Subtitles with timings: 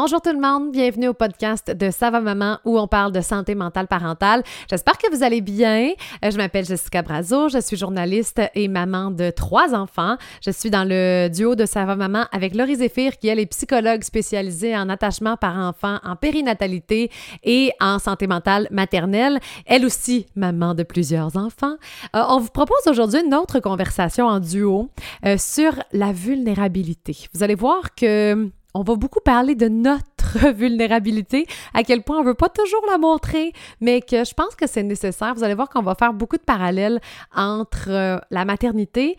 [0.00, 3.56] Bonjour tout le monde, bienvenue au podcast de Ça maman où on parle de santé
[3.56, 4.44] mentale parentale.
[4.70, 5.90] J'espère que vous allez bien.
[6.24, 10.16] Euh, je m'appelle Jessica Brazo, je suis journaliste et maman de trois enfants.
[10.40, 14.76] Je suis dans le duo de Ça maman avec Laurie Zéphir qui est psychologue spécialisée
[14.76, 17.10] en attachement par enfant, en périnatalité
[17.42, 19.40] et en santé mentale maternelle.
[19.66, 21.74] Elle aussi maman de plusieurs enfants.
[22.14, 24.90] Euh, on vous propose aujourd'hui une autre conversation en duo
[25.26, 27.16] euh, sur la vulnérabilité.
[27.34, 28.48] Vous allez voir que
[28.78, 32.96] on va beaucoup parler de notre vulnérabilité, à quel point on veut pas toujours la
[32.96, 35.34] montrer, mais que je pense que c'est nécessaire.
[35.34, 37.00] Vous allez voir qu'on va faire beaucoup de parallèles
[37.34, 39.16] entre euh, la maternité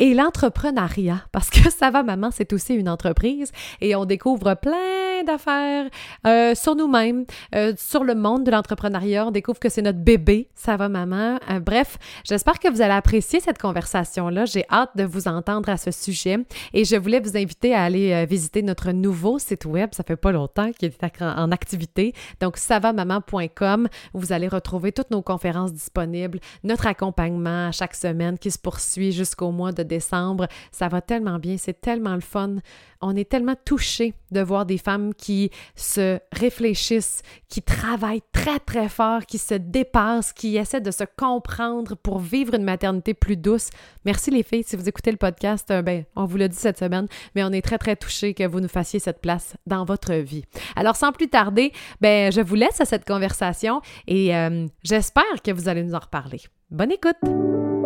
[0.00, 5.22] et l'entrepreneuriat, parce que ça va maman, c'est aussi une entreprise et on découvre plein
[5.24, 5.90] d'affaires
[6.26, 9.26] euh, sur nous-mêmes, euh, sur le monde de l'entrepreneuriat.
[9.26, 11.38] On découvre que c'est notre bébé, ça va maman.
[11.50, 14.46] Euh, bref, j'espère que vous allez apprécier cette conversation-là.
[14.46, 16.38] J'ai hâte de vous entendre à ce sujet
[16.72, 19.90] et je voulais vous inviter à aller visiter notre nouveau site web.
[19.92, 22.14] Ça fait pas longtemps qu'il est en activité.
[22.40, 23.88] Donc, savamaman.com.
[24.14, 29.50] Vous allez retrouver toutes nos conférences disponibles, notre accompagnement chaque semaine qui se poursuit jusqu'au
[29.50, 30.46] mois de décembre.
[30.72, 32.56] Ça va tellement bien, c'est tellement le fun.
[33.02, 38.88] On est tellement touchés de voir des femmes qui se réfléchissent, qui travaillent très très
[38.88, 43.70] fort, qui se dépassent, qui essaient de se comprendre pour vivre une maternité plus douce.
[44.04, 46.78] Merci les filles, si vous écoutez le podcast, euh, ben on vous l'a dit cette
[46.78, 50.14] semaine, mais on est très très touchés que vous nous fassiez cette place dans votre
[50.14, 50.44] vie.
[50.76, 55.50] Alors sans plus tarder, ben je vous laisse à cette conversation et euh, j'espère que
[55.50, 56.40] vous allez nous en reparler.
[56.70, 57.79] Bonne écoute.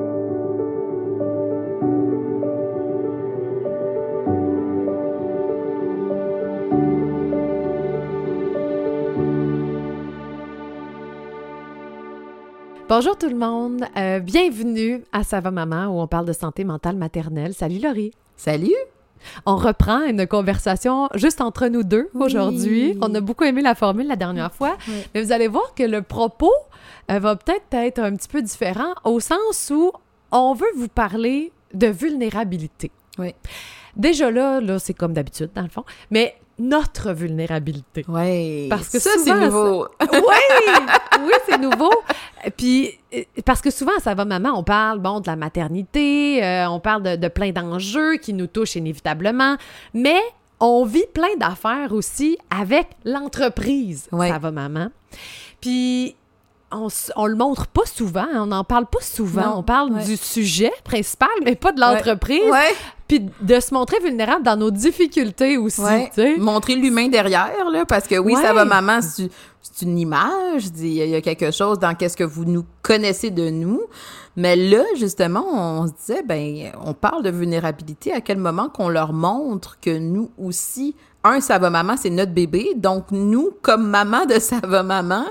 [12.96, 16.62] Bonjour tout le monde, euh, bienvenue à Ça va maman où on parle de santé
[16.62, 17.52] mentale maternelle.
[17.52, 18.12] Salut Laurie.
[18.36, 18.76] Salut.
[19.46, 22.96] On reprend une conversation juste entre nous deux aujourd'hui.
[23.02, 24.76] On a beaucoup aimé la formule la dernière fois,
[25.12, 26.52] mais vous allez voir que le propos
[27.10, 29.90] euh, va peut-être être un petit peu différent au sens où
[30.30, 32.92] on veut vous parler de vulnérabilité.
[33.18, 33.34] Oui.
[33.96, 38.04] Déjà là, là c'est comme d'habitude dans le fond, mais notre vulnérabilité.
[38.08, 38.68] Oui.
[38.68, 39.88] Parce que ça, c'est nouveau.
[40.00, 40.86] oui,
[41.20, 41.90] oui, c'est nouveau.
[42.56, 46.68] Puis, euh, parce que souvent, ça va, maman, on parle, bon, de la maternité, euh,
[46.68, 49.56] on parle de, de plein d'enjeux qui nous touchent inévitablement,
[49.92, 50.20] mais
[50.60, 54.08] on vit plein d'affaires aussi avec l'entreprise.
[54.12, 54.28] Ouais.
[54.28, 54.88] Ça va, maman.
[55.60, 56.16] Puis,
[57.16, 59.42] on, le montre pas souvent, hein, on n'en parle pas souvent.
[59.42, 60.04] Non, on parle ouais.
[60.04, 62.50] du sujet principal, mais pas de l'entreprise.
[62.50, 62.74] Ouais.
[63.08, 65.82] Puis de se montrer vulnérable dans nos difficultés aussi.
[66.38, 69.30] Montrer l'humain derrière, là, parce que oui, ça va, maman, c'est
[69.82, 73.50] une image, il y, y a quelque chose dans qu'est-ce que vous nous connaissez de
[73.50, 73.82] nous.
[74.36, 78.88] Mais là, justement, on se disait, ben, on parle de vulnérabilité à quel moment qu'on
[78.88, 82.72] leur montre que nous aussi, un, ça va maman, c'est notre bébé.
[82.76, 85.24] Donc, nous, comme maman de ça va maman,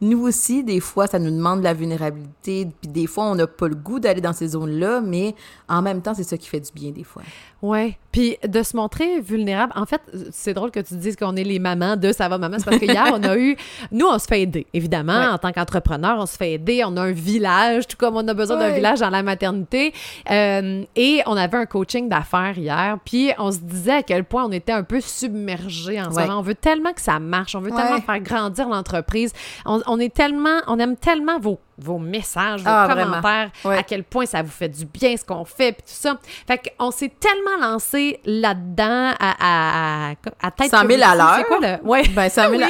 [0.00, 2.68] nous aussi, des fois, ça nous demande de la vulnérabilité.
[2.80, 5.34] Puis des fois, on n'a pas le goût d'aller dans ces zones-là, mais
[5.68, 7.22] en même temps, c'est ça qui fait du bien des fois.
[7.60, 7.98] Ouais.
[8.10, 9.72] Puis de se montrer vulnérable.
[9.76, 10.00] En fait,
[10.30, 12.56] c'est drôle que tu dises qu'on est les mamans de ça va maman.
[12.58, 13.56] C'est parce que hier, on a eu.
[13.92, 15.18] Nous, on se fait aider, évidemment.
[15.20, 15.26] Ouais.
[15.26, 16.82] En tant qu'entrepreneur, on se fait aider.
[16.86, 19.92] On a un village, tout comme on a besoin d'un village dans la maternité.
[20.30, 22.96] Euh, et on avait un coaching d'affaires hier.
[23.04, 26.38] Puis on se disait à quel point on était un peu submergé en ce moment.
[26.38, 27.54] On veut tellement que ça marche.
[27.54, 29.32] On veut tellement faire grandir l'entreprise.
[29.66, 30.58] On, on est tellement.
[30.66, 33.78] On aime tellement vos, vos messages, vos Ah, commentaires, Ouais.
[33.78, 36.18] à quel point ça vous fait du bien ce qu'on fait, puis tout ça.
[36.46, 41.34] Fait qu'on s'est tellement lancé là-dedans à, à, à, à tête 100 000 à l'heure.
[41.38, 41.86] C'est quoi le...
[41.88, 42.02] Ouais.
[42.08, 42.62] Ben, ça Oui.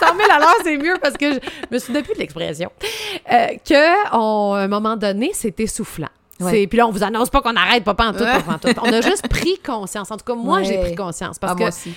[0.00, 1.38] 100 000 à l'heure, c'est mieux parce que je
[1.70, 2.70] me souviens plus de l'expression.
[3.32, 6.08] Euh, que, on, à un moment donné, c'est essoufflant.
[6.38, 8.42] Puis là, on vous annonce pas qu'on arrête, pas en tout, Ouais.
[8.42, 8.80] pas tout.
[8.82, 10.10] On a juste pris conscience.
[10.10, 10.64] En tout cas, moi, Ouais.
[10.64, 11.38] j'ai pris conscience.
[11.38, 11.92] Parce Ah, que moi aussi.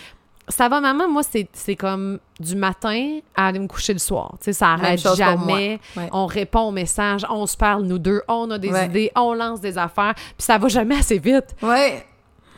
[0.50, 1.22] ça va, maman, moi,
[1.54, 4.32] c'est comme du matin à aller me coucher le soir.
[4.40, 5.80] Tu sais, ça arrête jamais.
[5.96, 6.10] Ouais.
[6.12, 9.62] On répond aux messages, on se parle, nous deux, on a des idées, on lance
[9.62, 11.56] des affaires, puis ça va jamais assez vite.
[11.62, 12.06] Ouais.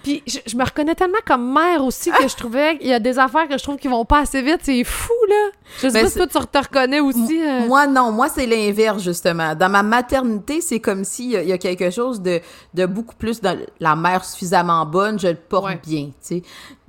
[0.05, 2.99] Puis je, je me reconnais tellement comme mère aussi que je trouvais qu'il y a
[2.99, 4.59] des affaires que je trouve qui vont pas assez vite.
[4.61, 5.49] C'est fou, là.
[5.78, 7.41] Je sais Mais pas si toi, tu te reconnais aussi.
[7.43, 7.66] euh.
[7.67, 8.11] Moi, non.
[8.11, 9.55] Moi, c'est l'inverse, justement.
[9.55, 12.40] Dans ma maternité, c'est comme s'il y, a- il y a quelque chose de,
[12.75, 15.81] de beaucoup plus dans la mère suffisamment bonne, je le porte Ouais.
[15.84, 16.43] bien, tu sais.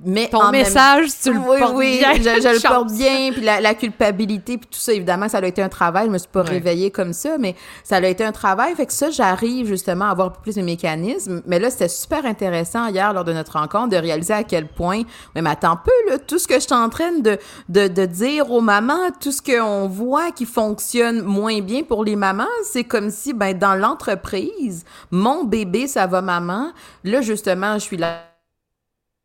[0.05, 2.13] Mais Ton même- message, tu le oui, portes oui, bien.
[2.13, 5.45] je, je le porte bien, puis la, la culpabilité, puis tout ça, évidemment, ça a
[5.45, 6.05] été un travail.
[6.05, 6.49] Je me suis pas Ouais.
[6.49, 8.75] réveillée comme ça, mais ça a été un travail.
[8.75, 11.41] Fait que ça, j'arrive justement à avoir plus de mécanismes.
[11.47, 15.01] Mais là, c'était super intéressant hier, lors de notre rencontre, de réaliser à quel point,
[15.33, 17.39] mais, mais attends peu, là, tout ce que je suis en train de,
[17.69, 22.15] de, de dire aux mamans, tout ce qu'on voit qui fonctionne moins bien pour les
[22.15, 26.71] mamans, c'est comme si, ben, dans l'entreprise, mon bébé, ça va maman.
[27.03, 28.21] Là, justement, je suis là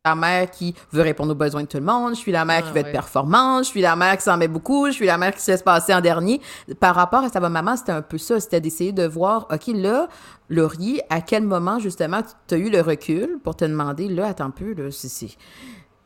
[0.05, 2.61] la mère qui veut répondre aux besoins de tout le monde, je suis la mère
[2.61, 5.05] qui Ah, veut être performante, je suis la mère qui s'en met beaucoup, je suis
[5.05, 6.41] la mère qui se laisse passer en dernier.
[6.81, 10.09] Par rapport à sa maman, c'était un peu ça, c'était d'essayer de voir, OK, là,
[10.49, 14.45] Laurie, à quel moment, justement, tu as eu le recul pour te demander, là, attends
[14.47, 15.07] un peu, là, c'est...
[15.07, 15.37] c'est-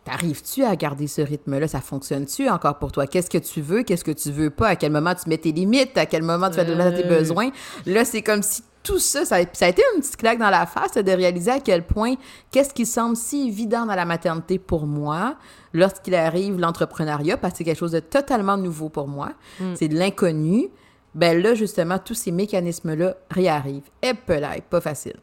[0.06, 1.68] T'arrives-tu à garder ce rythme-là?
[1.68, 3.08] Ça fonctionne-tu encore pour toi?
[3.08, 3.84] Qu'est-ce que tu veux?
[3.84, 4.68] Qu'est-ce que tu veux pas?
[4.70, 5.98] À quel moment tu mets tes limites?
[5.98, 7.10] À quel moment tu de la tes Ouais.
[7.20, 7.50] besoins?
[7.86, 10.66] Là, c'est comme si tout ça, ça, ça a été une petite claque dans la
[10.66, 12.14] face de réaliser à quel point
[12.52, 15.36] qu'est-ce qui semble si évident dans la maternité pour moi
[15.74, 19.32] lorsqu'il arrive l'entrepreneuriat, parce que c'est quelque chose de totalement nouveau pour moi.
[19.76, 20.70] C'est de l'inconnu.
[21.14, 23.90] Ben là, justement, tous ces mécanismes-là réarrivent.
[24.02, 25.18] Et là, pas facile.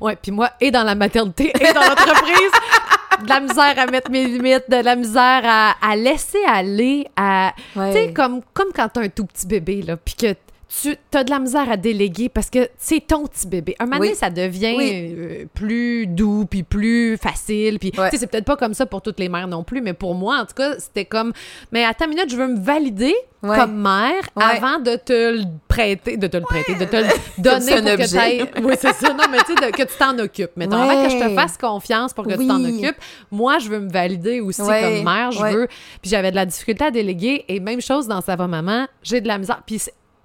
[0.00, 2.52] Ouais, puis moi, et dans la maternité, et dans l'entreprise,
[3.22, 7.52] de la misère à mettre mes limites, de la misère à, à laisser aller, à...
[7.76, 7.92] Ouais.
[7.92, 10.34] Tu sais, comme, comme quand t'as un tout petit bébé, là, puis que
[10.68, 13.76] tu as de la misère à déléguer parce que c'est ton petit bébé.
[13.78, 14.16] Un moment donné, Oui.
[14.16, 15.14] ça devient Oui.
[15.16, 18.10] euh, plus doux, puis plus facile, puis Ouais.
[18.10, 20.38] tu c'est peut-être pas comme ça pour toutes les mères non plus, mais pour moi,
[20.40, 21.32] en tout cas, c'était comme,
[21.72, 23.58] mais à ta minute, je veux me valider Ouais.
[23.58, 24.42] comme mère Ouais.
[24.56, 27.02] avant de te le prêter, de te le prêter, de te le
[27.42, 28.16] donner pour que objet.
[28.16, 29.12] t'ailles- Oui, c'est ça.
[29.12, 30.52] Non, mais tu sais, que tu t'en occupes.
[30.56, 32.96] Mettons, avant que je te fasse confiance pour que tu t'en occupes,
[33.30, 35.30] moi, je veux me valider aussi comme mère.
[35.32, 35.66] Je veux.
[36.00, 37.44] Puis j'avais de la difficulté à déléguer.
[37.48, 39.60] Et même chose dans Ça va maman, j'ai de la misère.
[39.66, 39.78] Puis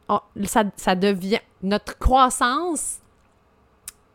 [0.09, 1.39] on- ça, ça devient.
[1.63, 2.95] Notre croissance.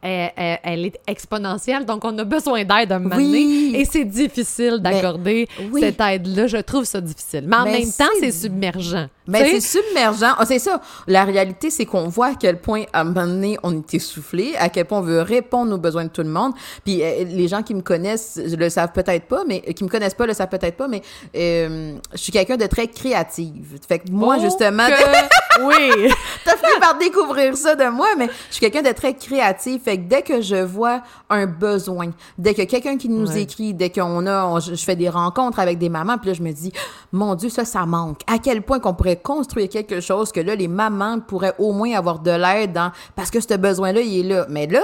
[0.06, 3.24] Elle, elle- elle est exponentielle, donc on a besoin d'aide à un moment Oui.
[3.70, 3.80] donné.
[3.80, 5.80] Et c'est difficile d'accorder oui.
[5.80, 6.46] cette aide-là.
[6.46, 7.44] Je trouve ça difficile.
[7.46, 9.08] Mais en Mais même temps, c'est- c'est submergent.
[9.26, 9.60] Ben, sais?
[9.60, 10.34] c'est submergent.
[10.38, 10.80] Ah, c'est ça.
[11.06, 14.54] La réalité, c'est qu'on voit à quel point, à un moment donné, on est essoufflé,
[14.58, 16.52] à quel point on veut répondre aux besoins de tout le monde.
[16.84, 20.14] Puis euh, les gens qui me connaissent le savent peut-être pas, mais qui me connaissent
[20.14, 21.00] pas le savent peut-être pas, mais
[21.36, 23.78] euh, je suis quelqu'un de très créative.
[23.88, 26.10] Fait que moi, Oh, justement, que- oui.
[26.44, 29.84] T'as fini par découvrir ça de moi, mais je suis quelqu'un de très créatif.
[29.84, 33.42] Fait que dès que je vois un besoin, dès que quelqu'un qui nous Ouais.
[33.42, 36.42] écrit, dès qu'on a, on- je fais des rencontres avec des mamans, puis là, je
[36.42, 36.72] me dis,
[37.12, 38.20] mon Dieu, ça, ça manque.
[38.26, 41.92] À quel point qu'on pourrait construire quelque chose que là, les mamans pourraient au moins
[41.96, 44.46] avoir de l'aide dans, parce que ce besoin-là, il est là.
[44.48, 44.82] Mais là,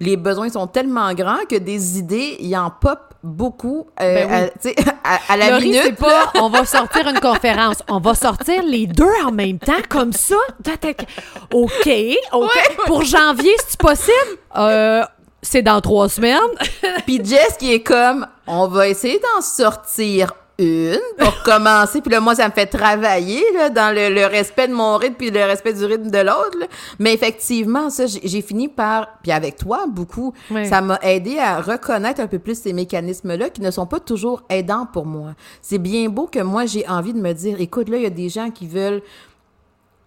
[0.00, 4.74] les besoins sont tellement grands que des idées, il en pop beaucoup, euh, Ben oui.
[5.28, 5.96] à, la Laurie, minute.
[5.96, 7.76] pas on va sortir une conférence.
[7.88, 10.36] On va sortir les deux en même temps, comme ça.
[11.52, 11.94] OK,
[12.32, 12.76] OK.
[12.86, 14.38] Pour janvier, c'est possible?
[14.56, 15.02] Euh,
[15.42, 16.38] c'est dans trois semaines.
[17.06, 22.00] Puis Jess qui est comme, on va essayer d'en sortir une pour commencer.
[22.00, 25.14] Puis là, moi, ça me fait travailler là, dans le, le respect de mon rythme
[25.14, 26.58] puis le respect du rythme de l'autre.
[26.98, 30.34] Mais effectivement, ça, j'ai fini par, puis avec toi, beaucoup,
[30.68, 34.42] ça m'a aidé à reconnaître un peu plus ces mécanismes-là qui ne sont pas toujours
[34.48, 35.34] aidants pour moi.
[35.62, 38.10] C'est bien beau que moi, j'ai envie de me dire, écoute, là, il y a
[38.10, 39.02] des gens qui veulent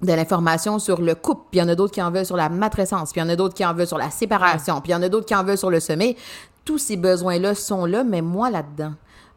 [0.02, 2.36] de l'information sur le couple, puis il y en a d'autres qui en veulent sur
[2.36, 4.92] la matrescence, puis il y en a d'autres qui en veulent sur la séparation, puis
[4.92, 6.18] il y en a d'autres qui en veulent sur le sommeil.
[6.66, 8.94] Tous ces besoins-là sont là, mais moi là-dedans,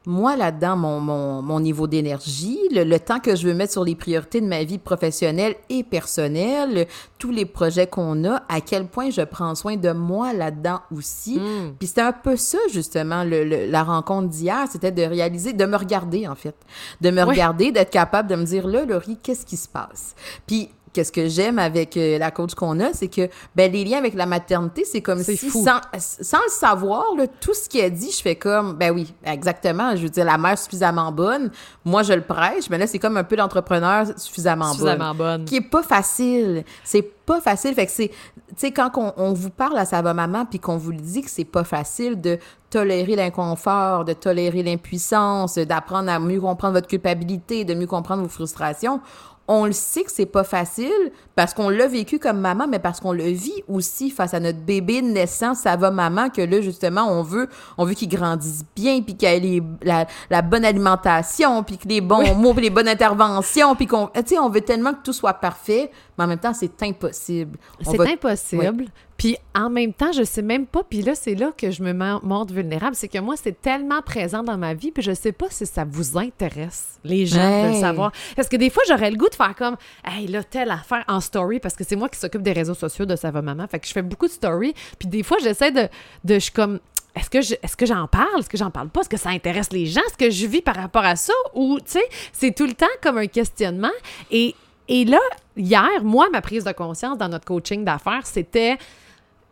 [0.07, 3.85] moi là-dedans, mon, mon, mon niveau d'énergie, le, le temps que je veux mettre sur
[3.85, 6.85] les priorités de ma vie professionnelle et personnelle, le-
[7.19, 11.41] tous les projets qu'on a, à quel point je prends soin de moi là-dedans aussi.
[11.79, 15.65] Puis c'était un peu ça, justement, le, le- la rencontre d'hier, c'était de réaliser, de
[15.67, 16.55] me regarder, en fait.
[17.01, 20.15] De me regarder, d'être capable de me dire, là, Laurie, qu'est-ce qui se passe?
[20.47, 23.99] Puis, qu'est-ce que j'aime avec euh, la coach qu'on a, c'est que, ben, les liens
[23.99, 25.63] avec la maternité, c'est comme si, fou.
[25.63, 29.95] sans, sans le savoir, là, tout ce qu'elle dit, je fais comme, ben oui, exactement,
[29.95, 31.51] je veux dire, la mère suffisamment bonne,
[31.85, 35.45] moi, je le prêche, mais là, c'est comme un peu l'entrepreneur suffisamment, Suffisamment bonne.
[35.45, 36.65] qui est pas facile.
[36.83, 37.75] C'est pas facile.
[37.75, 40.77] Fait que c'est, tu sais, quand on, on vous parle à sa maman puis qu'on
[40.77, 42.39] vous le dit que c'est pas facile de
[42.71, 48.29] tolérer l'inconfort, de tolérer l'impuissance, d'apprendre à mieux comprendre votre culpabilité, de mieux comprendre vos
[48.29, 49.01] frustrations,
[49.49, 50.91] on le sait que c'est pas facile
[51.35, 54.59] parce qu'on l'a vécu comme maman, mais parce qu'on le vit aussi face à notre
[54.59, 57.49] bébé naissant, ça va maman, que là, justement, on veut,
[57.79, 61.87] on veut qu'il grandisse bien, puis qu'il ait les- la, la bonne alimentation, puis que
[61.89, 65.03] les bons mots, puis les bonnes interventions, puis qu'on, tu sais, on veut tellement que
[65.05, 67.59] tout soit parfait, mais en même temps, c'est impossible.
[67.83, 68.87] C'est va- impossible.
[69.17, 70.83] Puis en même temps, je sais même pas.
[70.89, 72.95] Puis là, c'est là que je me mon- montre vulnérable.
[72.95, 74.91] C'est que moi, c'est tellement présent dans ma vie.
[74.91, 78.13] Puis je sais pas si ça vous intéresse, les gens, de le savoir.
[78.37, 81.21] Parce que des fois, j'aurais le goût de faire comme, hey, là, telle affaire en
[81.21, 81.61] story.
[81.61, 83.67] Parce que c'est moi qui s'occupe des réseaux sociaux de Ça va maman.
[83.69, 84.75] Fait que je fais beaucoup de stories.
[84.99, 85.89] Puis des fois, j'essaie de.
[86.25, 86.79] de je suis comme.
[87.15, 88.41] Est-ce que, je- est-ce que j'en parle?
[88.41, 89.01] Est-ce que j'en parle pas?
[89.01, 90.03] Est-ce que ça intéresse les gens?
[90.07, 91.33] Est-ce que je vis par rapport à ça?
[91.55, 93.89] Ou, tu sais, c'est tout le temps comme un questionnement.
[94.31, 94.55] Et,
[94.89, 95.19] et là,
[95.57, 98.79] hier, moi, ma prise de conscience dans notre coaching d'affaires, c'était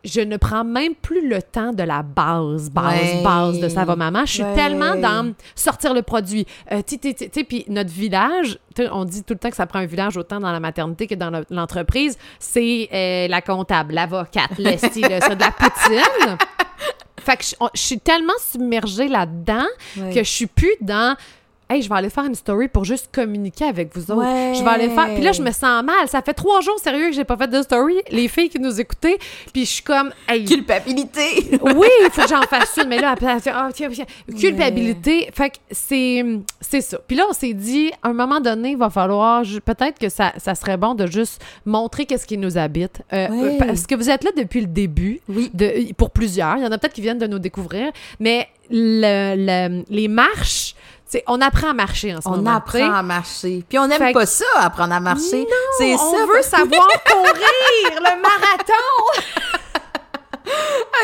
[0.03, 3.23] je ne prends même plus le temps de la base, base, Ouais.
[3.23, 4.23] base de Ça va maman.
[4.27, 4.53] Je suis Ouais.
[4.53, 6.45] tellement dans sortir le produit.
[6.71, 8.59] Euh, tu sais, puis notre village,
[8.91, 11.15] on dit tout le temps que ça prend un village autant dans la maternité que
[11.15, 12.19] dans le- l'entreprise.
[12.37, 16.37] C'est euh, la comptable, l'avocate, le style, ça, de la poutine.
[17.19, 19.65] Fait que je, on- je suis tellement submergée là-dedans
[19.97, 20.11] Ouais.
[20.13, 21.15] que je suis plus dans.
[21.67, 24.21] Hey, je vais aller faire une story pour juste communiquer avec vous autres.
[24.23, 24.53] Ouais.
[24.55, 25.13] Je vais aller faire.
[25.15, 26.07] Puis là, je me sens mal.
[26.07, 27.95] Ça fait trois jours, sérieux, que j'ai pas fait de story.
[28.11, 29.17] Les filles qui nous écoutaient.
[29.51, 30.11] Puis je suis comme.
[30.27, 31.21] Hey, Culpabilité.
[31.75, 34.05] oui, il faut que j'en fasse une, mais là, après, Ah, tiens, tiens.
[34.39, 35.29] culpabilité.
[35.33, 36.23] Fait que c'est,
[36.61, 36.99] c'est ça.
[37.07, 40.33] Puis là, on s'est dit, à un moment donné, il va falloir, peut-être que ça,
[40.37, 43.01] ça serait bon de juste montrer qu'est-ce qui nous habite.
[43.11, 43.57] Euh, Ouais.
[43.57, 45.49] Parce que vous êtes là depuis le début, Oui.
[45.53, 46.57] de, pour plusieurs.
[46.57, 50.74] Il y en a peut-être qui viennent de nous découvrir, mais le, le- les marches,
[51.07, 52.55] c'est, on apprend à marcher en ce On moment.
[52.55, 53.63] apprend à marcher.
[53.69, 55.47] Puis on n'aime pas ça, apprendre à marcher.
[55.77, 56.25] C'est On ça.
[56.25, 59.21] veut savoir courir le marathon.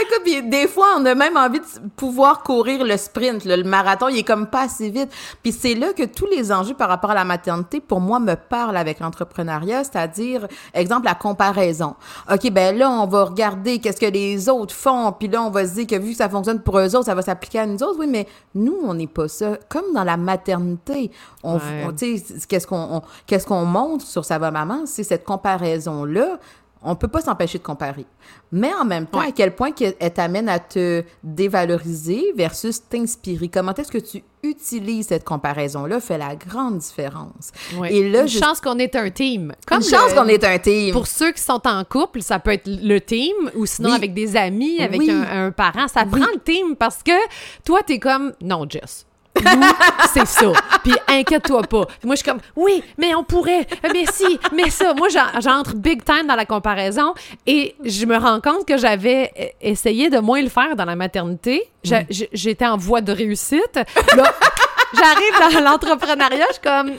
[0.04, 1.66] Écoute, puis des fois, on a même envie de
[1.96, 3.46] pouvoir courir le sprint.
[3.46, 3.56] là.
[3.56, 5.10] Le marathon, il est comme pas assez vite.
[5.44, 8.36] Puis c'est là que tous les enjeux par rapport à la maternité, pour moi, me
[8.36, 11.96] parlent avec l'entrepreneuriat, c'est-à-dire, exemple, la comparaison.
[12.32, 15.68] OK, ben là, on va regarder qu'est-ce que les autres font, puis là, on va
[15.68, 17.82] se dire que vu que ça fonctionne pour eux autres, ça va s'appliquer à nous
[17.84, 17.98] autres.
[18.00, 19.58] Oui, mais nous, on n'est pas ça.
[19.70, 21.12] Comme dans la maternité,
[21.44, 21.86] on, Ouais.
[21.88, 26.40] on- tu sais, qu'est-ce qu'on on- qu'est-ce qu'on montre sur va maman, c'est cette comparaison-là.
[26.84, 28.06] On peut pas s'empêcher de comparer.
[28.52, 29.28] Mais en même temps, Ouais.
[29.28, 33.48] à quel point que- elle t'amène à te dévaloriser versus t'inspirer?
[33.50, 37.52] Comment est-ce que tu utilises cette comparaison-là fait la grande différence.
[37.78, 37.94] Ouais.
[37.94, 39.54] Et là, Une je- chance qu'on est un team.
[39.68, 40.92] Comme Une chance qu'on est un team.
[40.94, 43.96] Pour ceux qui sont en couple, ça peut être le team ou sinon Oui.
[43.96, 45.12] avec des amis, avec Oui.
[45.12, 45.88] un, un parent.
[45.88, 46.20] Ça Oui.
[46.20, 47.12] prend le team parce que
[47.64, 49.06] toi, t'es comme non, Jess.
[50.14, 50.52] C'est ça.
[50.84, 51.86] Puis inquiète-toi pas.
[51.86, 53.66] Puis moi, je suis comme oui, mais on pourrait.
[53.94, 54.94] Mais si, mais ça.
[54.94, 57.14] Moi, j'en- j'entre big time dans la comparaison
[57.48, 60.96] et je me rends compte que j'avais euh, essayé de moins le faire dans la
[60.96, 61.70] maternité.
[61.86, 61.96] Mm.
[62.34, 63.76] J'étais en voie de réussite.
[64.16, 64.34] Là,
[64.94, 66.92] j'arrive dans l'entrepreneuriat, je suis comme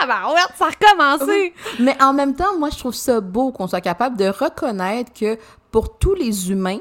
[0.00, 1.54] tabarouette, ça a recommencé.
[1.80, 5.36] Mais en même temps, moi, je trouve ça beau qu'on soit capable de reconnaître que
[5.72, 6.78] pour tous les humains,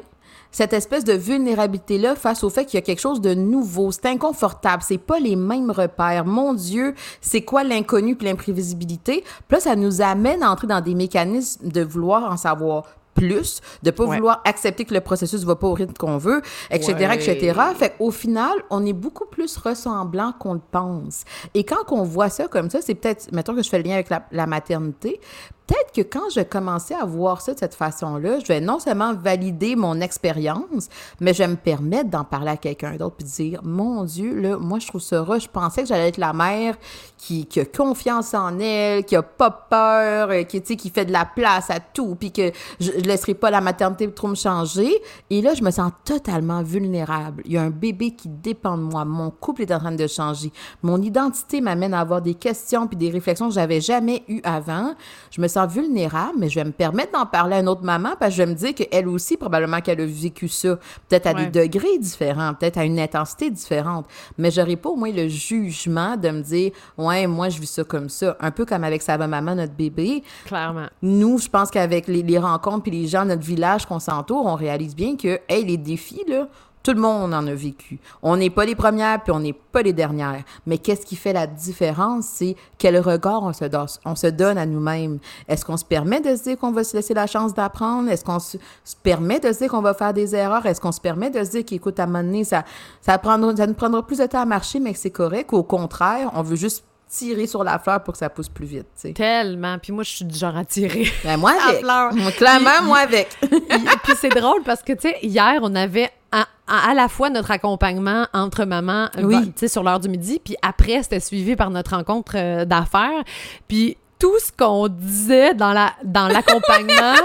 [0.51, 4.08] cette espèce de vulnérabilité-là face au fait qu'il y a quelque chose de nouveau, c'est
[4.08, 6.25] inconfortable, c'est pas les mêmes repères.
[6.25, 9.24] Mon Dieu, c'est quoi l'inconnu puis l'imprévisibilité?
[9.48, 12.84] Puis là, ça nous amène à entrer dans des mécanismes de vouloir en savoir
[13.15, 14.15] plus, de pas Ouais.
[14.15, 16.41] vouloir accepter que le processus va pas au rythme qu'on veut,
[16.72, 17.15] etc., Ouais.
[17.15, 17.60] etc.
[17.75, 21.25] Fait qu'au final, on est beaucoup plus ressemblant qu'on le pense.
[21.53, 23.96] Et quand on voit ça comme ça, c'est peut-être, mettons que je fais le lien
[23.96, 25.20] avec la, la maternité,
[25.69, 29.13] peut-être que quand je commençais à voir ça de cette façon-là, je vais non seulement
[29.13, 33.61] valider mon expérience, mais je vais me permettre d'en parler à quelqu'un d'autre puis dire,
[33.63, 35.43] mon Dieu, là, moi, je trouve ça rush.
[35.43, 36.75] Je pensais que j'allais être la mère
[37.17, 41.11] qui, qui a confiance en elle, qui a pas peur, euh, qui, qui fait de
[41.11, 44.91] la place à tout, puis que je, je laisserai pas la maternité trop me changer.
[45.29, 47.43] Et là, je me sens totalement vulnérable.
[47.45, 49.05] Il y a un bébé qui dépend de moi.
[49.05, 50.51] Mon couple est en train de changer.
[50.81, 54.93] Mon identité m'amène à avoir des questions puis des réflexions que j'avais jamais eues avant.
[55.31, 58.12] Je me sens vulnérable, mais je vais me permettre d'en parler à une autre maman
[58.20, 60.78] parce que je vais me dire qu'elle aussi, probablement qu'elle a vécu ça.
[61.08, 61.46] Peut-être à Ouais.
[61.48, 64.06] des degrés différents, peut-être à une intensité différente.
[64.38, 67.84] Mais j'aurais pas au moins le jugement de me dire, ouais, moi, je vis ça
[67.84, 68.36] comme ça.
[68.39, 70.24] Un peu comme avec sa maman, notre bébé.
[70.46, 70.88] Clairement.
[71.01, 74.46] Nous, je pense qu'avec les, les rencontres puis les gens de notre village qu'on s'entoure,
[74.46, 76.48] on réalise bien que, hey, les défis, là,
[76.83, 78.00] tout le monde en a vécu.
[78.21, 80.43] On n'est pas les premières puis on n'est pas les dernières.
[80.65, 84.57] Mais qu'est-ce qui fait la différence, c'est quel regard on se, donne, on se donne
[84.57, 85.19] à nous-mêmes.
[85.48, 88.09] Est-ce qu'on se permet de se dire qu'on va se laisser la chance d'apprendre?
[88.09, 88.57] Est-ce qu'on se,
[89.03, 90.65] permet de se dire qu'on va faire des erreurs?
[90.65, 92.63] Est-ce qu'on se permet de se dire qu'écoute, à un moment donné, ça,
[93.01, 95.51] ça, prendra, ça nous prendra plus de temps à marcher, mais que c'est correct?
[95.51, 98.68] Ou au contraire, on veut juste tirer sur la fleur pour que ça pousse plus
[98.68, 98.86] vite.
[99.16, 99.78] Tellement.
[99.80, 101.12] Puis moi, je suis du genre à tirer.
[101.24, 101.82] Ben, moi avec.
[101.82, 102.13] fleur.
[102.13, 103.28] Moi, Clairement, moi avec.
[104.04, 107.30] Puis c'est drôle parce que, tu sais, hier, on avait à, à- à la fois
[107.32, 109.48] notre accompagnement entre mamans, euh, Oui.
[109.48, 113.24] tu sais, sur l'heure du midi, puis après, c'était suivi par notre rencontre euh, d'affaires.
[113.68, 117.16] Puis tout ce qu'on disait dans la dans l'accompagnement...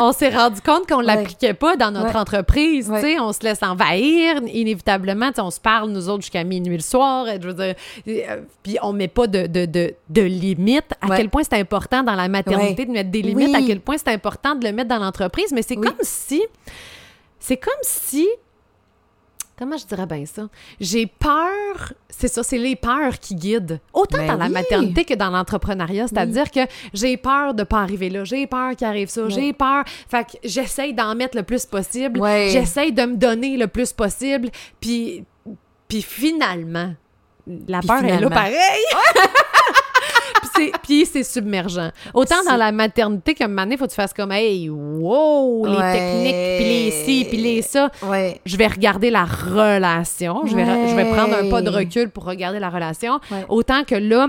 [0.00, 2.16] On s'est rendu compte qu'on l'appliquait pas dans notre Ouais.
[2.16, 3.18] entreprise, Ouais.
[3.20, 7.38] on se laisse envahir inévitablement, on se parle nous autres jusqu'à minuit le soir, et
[7.40, 7.74] je veux dire,
[8.08, 10.92] euh, puis on met pas de de de, de limites.
[11.00, 13.96] À quel point c'est important dans la maternité de mettre des limites, à quel point
[13.98, 15.86] c'est important de le mettre dans l'entreprise, mais c'est Oui.
[15.86, 16.42] comme si
[17.38, 18.26] c'est comme si
[19.58, 20.48] comment je dirais bien ça?
[20.80, 23.80] J'ai peur c'est ça c'est les peurs qui guident.
[23.92, 26.60] Autant Ben dans la maternité que dans l'entrepreneuriat c'est-à-dire que
[26.94, 28.24] j'ai peur de pas arriver là.
[28.24, 29.28] J'ai peur qu'il arrive ça.
[29.28, 29.84] J'ai peur.
[30.08, 32.20] Fait que j'essaye d'en mettre le plus possible.
[32.50, 34.50] J'essaye de me donner le plus possible.
[34.80, 35.24] Puis
[35.88, 36.94] puis finalement
[37.68, 38.54] la Puis peur est là pareil
[40.82, 41.90] Puis c'est- submergent.
[42.14, 45.66] Autant dans la maternité qu'à un moment donné, faut que tu fasses comme, hey, wow,
[45.66, 45.92] les Ouais.
[45.92, 47.90] techniques, puis les ci, puis les ça.
[48.02, 48.40] Ouais.
[48.44, 50.42] Je vais regarder la relation.
[50.46, 50.88] Je vais, Ouais.
[50.88, 53.18] je vais prendre un pas de recul pour regarder la relation.
[53.48, 54.28] Autant que là,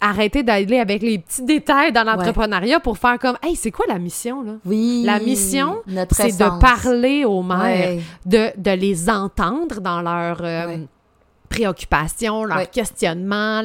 [0.00, 3.98] arrêter d'aller avec les petits détails dans l'entrepreneuriat pour faire comme hey c'est quoi la
[3.98, 4.52] mission là?
[4.66, 5.76] Oui la mission
[6.12, 10.76] c'est de parler aux mères de, de les entendre dans leur euh,
[11.46, 13.62] préoccupations, leurs questionnements,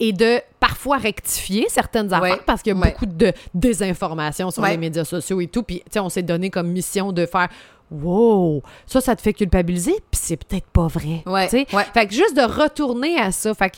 [0.00, 4.76] et de parfois rectifier certaines affaires parce qu'il y a beaucoup de désinformation sur les
[4.76, 5.62] médias sociaux et tout.
[5.62, 7.48] Puis, tu sais, on s'est donné comme mission de faire
[7.90, 11.22] Wow, ça, ça te fait culpabiliser, puis c'est peut-être pas vrai.
[11.24, 13.54] Ouais, Fait que juste de retourner à ça.
[13.54, 13.76] Fait que,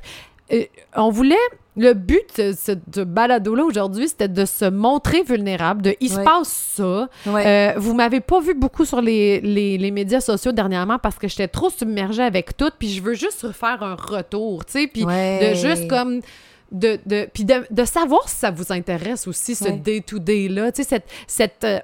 [0.96, 1.36] on voulait
[1.76, 6.74] le but de ce balado-là aujourd'hui, c'était de se montrer vulnérable, de il se passe
[6.76, 7.08] ça.
[7.26, 11.48] Euh, vous m'avez pas vu beaucoup sur les, les, médias sociaux dernièrement parce que j'étais
[11.48, 15.54] trop submergée avec tout, puis je veux juste refaire un retour, tu sais, puis de
[15.54, 16.20] juste comme
[16.72, 20.88] de, de puis de, de, savoir si ça vous intéresse aussi ce day-to-day-là, tu sais,
[20.88, 21.80] cette, cette euh,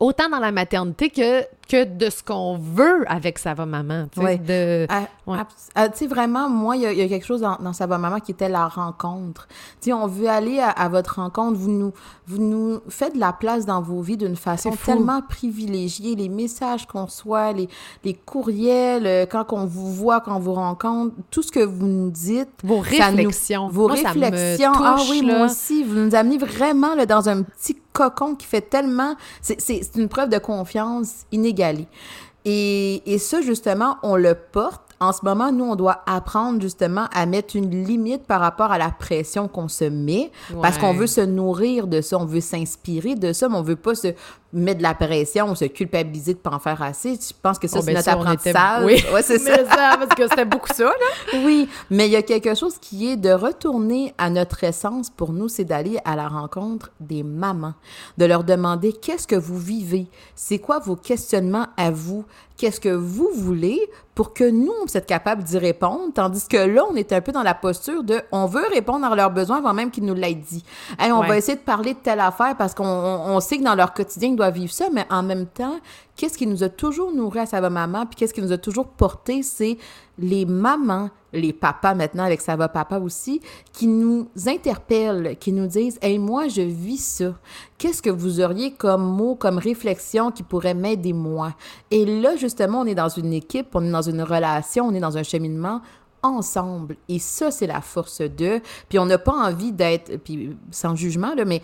[0.00, 4.06] autant dans la maternité que, que de ce qu'on veut avec Ça va maman.
[4.12, 4.86] Tu sais, de...
[4.88, 5.06] Ah,
[5.74, 8.20] ah, tu sais, vraiment, moi, il y, a quelque chose dans, dans Ça va maman
[8.20, 9.48] qui était la rencontre.
[9.80, 11.58] Tu sais, on veut aller à, votre rencontre.
[11.58, 11.92] Vous nous,
[12.26, 16.14] vous nous faites de la place dans vos vies d'une façon tellement privilégiée.
[16.14, 17.68] Les messages qu'on soit, les,
[18.04, 21.86] les courriels, euh, quand on vous voit, quand on vous rencontre, tout ce que vous
[21.86, 22.48] nous dites.
[22.62, 23.68] Vos réflexions.
[23.68, 24.72] vos réflexions.
[24.74, 25.82] ah oui, moi aussi.
[25.82, 29.16] Vous nous amenez vraiment là, dans un petit cocon qui fait tellement...
[29.42, 31.88] C'est une preuve de confiance inégalée.
[32.44, 37.06] Et, et ça, justement, on le porte en ce moment, nous, on doit apprendre justement
[37.12, 41.06] à mettre une limite par rapport à la pression qu'on se met parce qu'on veut
[41.06, 44.08] se nourrir de ça, on veut s'inspirer de ça, mais on veut pas se
[44.52, 47.14] mettre de la pression, se culpabiliser de pas en faire assez.
[47.14, 48.84] Je pense que ça, oh, c'est ben notre apprentissage.
[48.84, 49.58] Oui, ouais, c'est ça.
[49.64, 51.38] Parce que c'était beaucoup ça, là.
[51.44, 55.32] Oui, mais il y a quelque chose qui est de retourner à notre essence pour
[55.32, 57.74] nous, c'est d'aller à la rencontre des mamans,
[58.16, 62.24] de leur demander qu'est-ce que vous vivez, c'est quoi vos questionnements à vous,
[62.58, 63.80] qu'est-ce que vous voulez
[64.14, 67.30] pour que nous, on être capable d'y répondre, tandis que là, on est un peu
[67.30, 70.34] dans la posture de on veut répondre à leurs besoins avant même qu'ils nous l'aient
[70.34, 70.64] dit.
[70.98, 73.94] Hey, on va essayer de parler de telle affaire parce qu'on sait que dans leur
[73.94, 75.78] quotidien, doivent vivre ça, mais en même temps,
[76.18, 78.88] qu'est-ce qui nous a toujours nourri à Sava Maman, puis qu'est-ce qui nous a toujours
[78.88, 79.78] porté, c'est
[80.18, 83.40] les mamans, les papas maintenant avec Sava Papa aussi,
[83.72, 87.34] qui nous interpellent, qui nous disent Hey, moi, je vis ça.
[87.78, 91.54] Qu'est-ce que vous auriez comme mot, comme réflexion qui pourrait m'aider moi?
[91.92, 95.00] Et là, justement, on est dans une équipe, on est dans une relation, on est
[95.00, 95.80] dans un cheminement
[96.22, 96.96] ensemble.
[97.08, 98.60] Et ça, c'est la force de.
[98.88, 101.62] Puis on n'a pas envie d'être, puis sans jugement, là, mais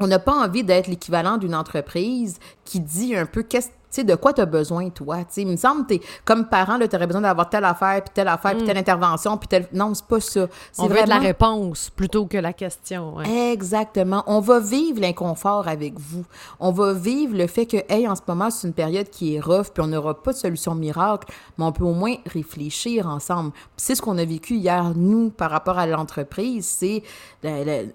[0.00, 4.14] on n'a pas envie d'être l'équivalent d'une entreprise qui dit un peu qu'est-ce sais, de
[4.14, 5.18] quoi tu as besoin, toi?
[5.18, 8.12] Tu sais, il me semble que comme parent, tu aurais besoin d'avoir telle affaire, puis
[8.14, 8.80] telle affaire, puis telle mm.
[8.80, 9.68] intervention, puis telle...
[9.72, 10.46] Non, c'est pas ça.
[10.78, 13.20] On veut la réponse plutôt que la question.
[13.22, 14.22] Exactement.
[14.26, 16.24] On va vivre l'inconfort avec vous.
[16.60, 19.40] On va vivre le fait que, hey, en ce moment, c'est une période qui est
[19.40, 23.52] rough, puis on n'aura pas de solution miracle, mais on peut au moins réfléchir ensemble.
[23.76, 26.66] c'est ce qu'on a vécu hier, nous, par rapport à l'entreprise.
[26.66, 27.02] C'est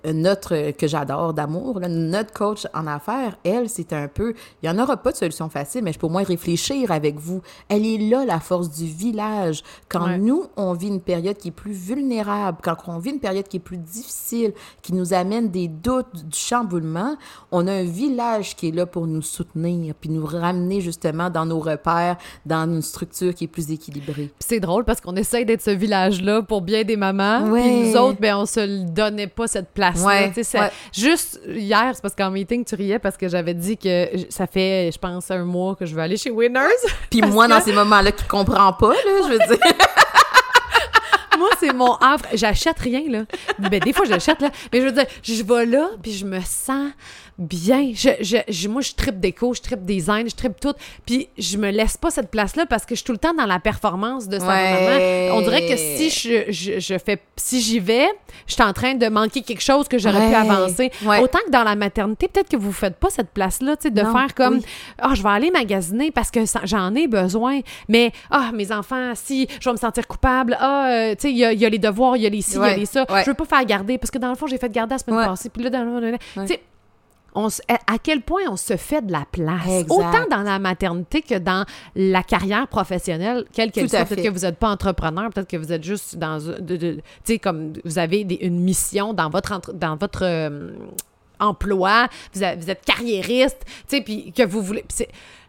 [0.06, 4.82] notre, que j'adore d'amour, notre coach en affaires, elle, c'est un peu, il n'y en
[4.82, 7.41] aura pas de solution facile, mais je peux au moins réfléchir avec vous.
[7.69, 9.63] Elle est là, la force du village.
[9.89, 13.48] Quand nous, on vit une période qui est plus vulnérable, quand on vit une période
[13.48, 17.15] qui est plus difficile, qui nous amène des doutes, du chamboulement,
[17.52, 21.46] on a un village qui est là pour nous soutenir, puis nous ramener justement dans
[21.46, 24.32] nos repères, dans une structure qui est plus équilibrée.
[24.39, 28.19] c'est drôle parce qu'on essaye d'être ce village-là pour bien des mamans, puis nous autres,
[28.19, 30.32] ben, on se donnait pas cette place-là.
[30.93, 34.91] Juste hier, c'est parce qu'en meeting, tu riais parce que j'avais dit que ça fait,
[34.91, 36.67] je pense, un mois que je veux aller chez Winners.
[37.09, 39.57] Puis moi, dans ces moments-là, qui comprend pas, là, je veux dire.
[41.38, 42.25] moi, c'est mon havre.
[42.33, 43.23] J'achète rien, là.
[43.59, 44.49] Ben, des fois, j'achète, là.
[44.71, 46.91] Mais je veux dire, je vais là, puis je me sens
[47.38, 47.91] bien.
[47.93, 48.10] Je,
[48.48, 50.74] je, moi, je tripe déco, je tripe design, je tripe tout.
[51.06, 53.46] Puis je me laisse pas cette place-là parce que je suis tout le temps dans
[53.46, 55.36] la performance de sa maman.
[55.36, 58.08] On dirait que si je, je, fais, si j'y vais,
[58.48, 60.91] je suis en train de manquer quelque chose que j'aurais pu avancer.
[61.22, 64.02] Autant que dans la maternité, peut-être que vous faites pas cette place-là, tu sais, de
[64.02, 64.60] faire comme,
[65.00, 67.62] ah, oh, je vais aller magasiner parce que j'en ai besoin.
[67.89, 70.58] Mais, ah, mes enfants, si, je vais me sentir coupable.
[70.60, 72.56] Ah, euh, tu sais, il y, y a, les devoirs, il y a les ci,
[72.56, 73.06] il y a les ça.
[73.10, 75.26] Je veux pas faire garder parce que dans le fond, j'ai fait garder la semaine
[75.26, 75.50] passée.
[75.50, 76.62] Puis là, dans, tu sais,
[77.36, 79.86] à quel point on se fait de la place.
[79.89, 81.65] Autant dans la maternité que dans
[81.96, 84.06] la carrière professionnelle, quelle qu'elle soit.
[84.06, 86.39] Peut-être que vous n'êtes pas entrepreneur, peut-être que vous êtes juste dans.
[86.67, 90.72] Tu sais, comme vous avez une mission dans votre, dans votre euh,
[91.39, 94.86] emploi, vous, êtes carriériste, tu sais, puis que vous voulez.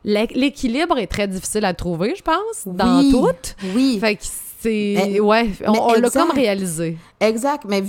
[0.04, 3.28] L'équilibre est très difficile à trouver, je pense, dans tout.
[3.74, 3.98] Oui.
[4.00, 4.22] Fait que
[4.60, 5.20] c'est.
[5.20, 6.98] Ouais, on, l'a comme réalisé.
[7.20, 7.64] Exact.
[7.68, 7.82] Mais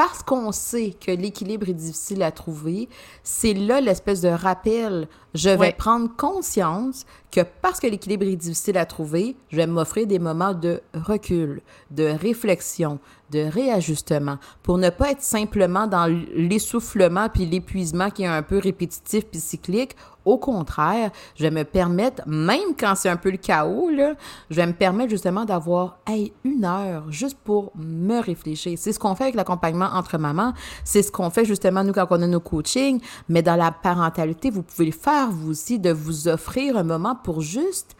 [0.00, 2.88] parce qu'on sait que l'équilibre est difficile à trouver,
[3.22, 5.08] c'est là l'espèce de rappel.
[5.34, 5.72] Je vais Ouais.
[5.72, 10.54] prendre conscience que parce que l'équilibre est difficile à trouver, je vais m'offrir des moments
[10.54, 12.98] de recul, de réflexion,
[13.30, 18.58] de réajustement pour ne pas être simplement dans l'essoufflement puis l'épuisement qui est un peu
[18.58, 19.96] répétitif puis cyclique.
[20.26, 24.14] Au contraire, je vais me permettre, même quand c'est un peu le chaos, là,
[24.50, 28.76] je vais me permettre justement d'avoir hey, une heure juste pour me réfléchir.
[28.78, 30.52] C'est ce qu'on fait avec l'accompagnement entre mamans.
[30.84, 33.00] C'est ce qu'on fait justement, nous, quand on a nos coachings.
[33.30, 37.14] Mais dans la parentalité, vous pouvez le faire, vous aussi, de vous offrir un moment
[37.22, 37.96] pour juste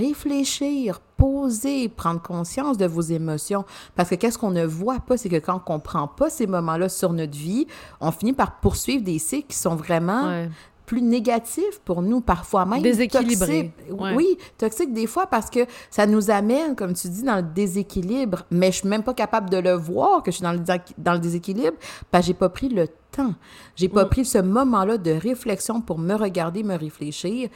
[0.00, 3.64] réfléchir, poser, prendre conscience de vos émotions.
[3.94, 6.88] Parce que qu'est-ce qu'on ne voit pas, c'est que quand on prend pas ces moments-là
[6.88, 7.66] sur notre vie,
[8.00, 10.48] on finit par poursuivre des cycles qui sont vraiment Ouais.
[10.86, 13.72] plus négatifs pour nous, parfois même Déséquilibrés.
[13.86, 14.00] toxiques.
[14.00, 14.14] Ouais.
[14.16, 15.60] Oui, toxiques des fois parce que
[15.90, 18.42] ça nous amène, comme tu dis, dans le déséquilibre.
[18.50, 20.80] Mais je suis même pas capable de le voir que je suis dans le, dé-
[20.98, 21.76] dans le déséquilibre
[22.10, 23.34] parce que j'ai pas pris le temps.
[23.76, 24.08] J'ai pas Mm.
[24.08, 27.50] pris ce moment-là de réflexion pour me regarder, me réfléchir.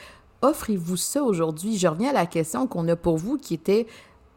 [0.44, 1.78] Offrez-vous ça aujourd'hui?
[1.78, 3.86] Je reviens à la question qu'on a pour vous qui était,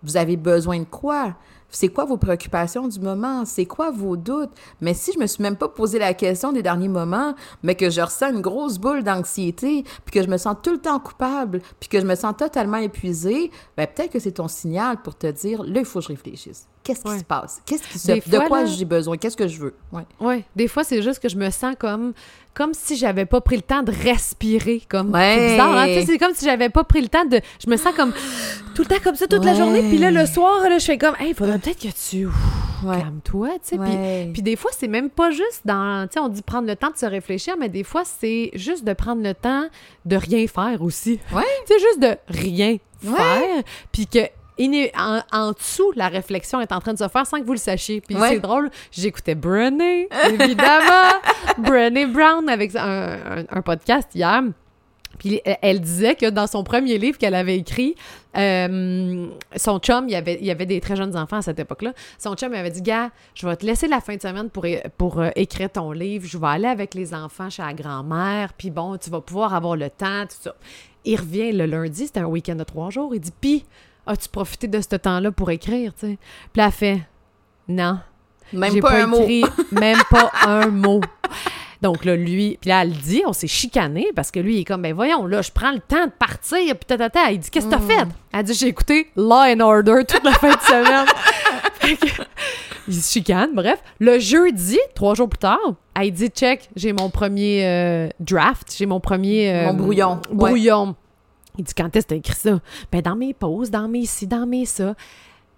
[0.04, 1.36] vous avez besoin de quoi?
[1.68, 3.44] C'est quoi vos préoccupations du moment?
[3.44, 4.52] C'est quoi vos doutes?
[4.80, 7.90] Mais si je me suis même pas posé la question des derniers moments, mais que
[7.90, 11.60] je ressens une grosse boule d'anxiété, puis que je me sens tout le temps coupable,
[11.82, 15.28] puis que je me sens totalement épuisée, ben peut-être que c'est ton signal pour te
[15.28, 16.70] dire, là, il faut que je réfléchisse.
[16.88, 17.20] Qu'est-ce qui Ouais.
[17.20, 17.62] se passe?
[17.66, 18.08] Qu'est-ce qui se...
[18.08, 19.18] Des de fois, quoi là- j'ai besoin?
[19.18, 19.76] Qu'est-ce que je veux?
[19.92, 20.04] Ouais.
[20.20, 22.14] Ouais, des fois c'est juste que je me sens comme
[22.54, 25.36] comme si j'avais pas pris le temps de respirer comme Ouais.
[25.38, 26.02] c'est bizarre hein?
[26.06, 28.12] C'est comme si j'avais pas pris le temps de je me sens comme
[28.74, 30.98] tout le temps comme ça toute la journée puis là le soir là je fais
[30.98, 32.28] comme hey faudrait peut-être que tu
[32.84, 32.98] Ouais.
[33.00, 36.42] calme-toi tu sais puis des fois c'est même pas juste dans tu sais on dit
[36.44, 39.66] prendre le temps de se réfléchir mais des fois c'est juste de prendre le temps
[40.06, 41.44] de rien faire aussi Ouais.
[41.68, 44.20] tu sais juste de rien faire puis que
[44.58, 47.54] iné- en, en dessous, la réflexion est en train de se faire sans que vous
[47.54, 48.02] le sachiez.
[48.02, 48.30] Puis Ouais.
[48.30, 51.12] c'est drôle, j'écoutais Brené, évidemment,
[51.58, 52.82] Brené Brown avec un,
[53.40, 54.42] un- un podcast hier.
[55.20, 57.96] Puis elle- elle disait que dans son premier livre qu'elle avait écrit,
[58.38, 61.60] euh, son chum, il y, avait, il y avait des très jeunes enfants à cette
[61.60, 64.50] époque-là, son chum il avait dit, gars, je vais te laisser la fin de semaine
[64.52, 67.74] pour, é- pour euh, écrire ton livre, je vais aller avec les enfants chez la
[67.74, 70.56] grand-mère, puis bon, tu vas pouvoir avoir le temps, tout ça.
[71.04, 73.66] Il revient le lundi, c'était un week-end de trois jours, il dit, puis,
[74.08, 76.18] as-tu profité de ce temps-là pour écrire, tu sais?
[76.54, 77.02] Puis elle fait,
[77.68, 78.00] non.
[78.54, 79.22] Même J'ai pas, un mot.
[79.24, 81.02] écrit même pas un mot.
[81.82, 84.60] Donc là, lui, puis là, elle le dit, on s'est chicané parce que lui, il
[84.62, 87.50] est comme, ben voyons, là, je prends le temps de partir, puis tata, Il dit,
[87.52, 87.88] qu'est-ce que t'as Mm.
[87.88, 88.08] fait?
[88.34, 91.06] Elle dit, j'ai écouté Law and Order toute la fin de semaine.
[91.80, 92.08] Fait que,
[92.88, 93.80] il se chicane, bref.
[94.00, 95.60] Le jeudi, trois jours plus tard,
[95.96, 99.52] elle dit, check, j'ai mon premier euh, draft, j'ai mon premier...
[99.54, 100.50] euh, Mon brouillon, ouais.
[101.58, 102.60] Il dit, quand est-ce que t'as écrit ça?
[102.92, 104.96] Ben, dans mes pauses, dans mes ci, dans mes ça.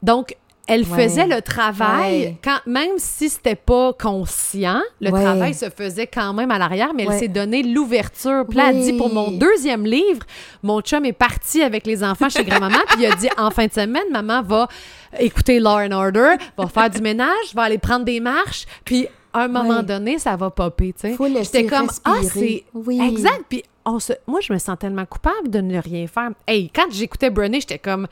[0.02, 0.36] Donc,
[0.72, 1.08] elle Ouais.
[1.08, 2.38] faisait le travail, Ouais.
[2.44, 5.24] quand, même si c'était pas conscient, le Ouais.
[5.24, 8.46] travail se faisait quand même à l'arrière, mais elle s'est donné l'ouverture.
[8.48, 8.98] Puis là, elle dit, Oui.
[9.00, 10.22] pour mon deuxième livre,
[10.62, 13.66] mon chum est parti avec les enfants chez grand-maman, puis il a dit, en fin
[13.66, 14.68] de semaine, maman va
[15.20, 19.44] écouter Law and Order, va faire du ménage, va aller prendre des marches, puis à
[19.46, 21.18] un moment donné, ça va popper, tu sais.
[21.44, 22.64] J'étais comme, ah, c'est...
[22.76, 23.02] Oui.
[23.02, 24.14] Exact, puis on se...
[24.28, 26.30] moi, je me sens tellement coupable de ne rien faire.
[26.48, 28.08] Hey, quand j'écoutais Brené, j'étais comme...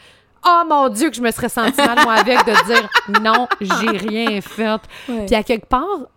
[0.45, 2.89] Oh mon Dieu, que je me serais sentie mal, moi, avec, de dire
[3.21, 4.79] non, j'ai rien fait.
[5.09, 5.25] Ouais.
[5.25, 6.07] Puis à quelque part,